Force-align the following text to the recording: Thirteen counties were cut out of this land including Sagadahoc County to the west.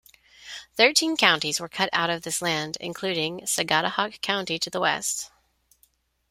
Thirteen 0.77 1.15
counties 1.15 1.59
were 1.59 1.69
cut 1.69 1.87
out 1.93 2.09
of 2.09 2.23
this 2.23 2.41
land 2.41 2.75
including 2.79 3.41
Sagadahoc 3.41 4.19
County 4.21 4.57
to 4.57 4.69
the 4.71 4.79
west. 4.79 5.29